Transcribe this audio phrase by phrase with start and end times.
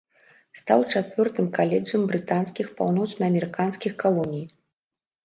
[0.59, 4.43] Стаў чацвёртым каледжам брытанскіх паўночнаамерыканскіх калоній.